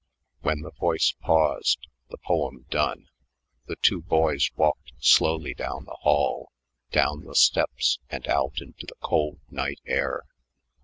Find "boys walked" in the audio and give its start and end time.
4.01-4.93